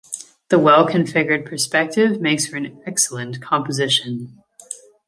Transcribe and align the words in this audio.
The 0.49 0.57
well-configured 0.57 1.45
perspective 1.45 2.19
makes 2.19 2.47
for 2.47 2.57
an 2.57 2.81
excellent 2.87 3.39
composition. 3.39 4.41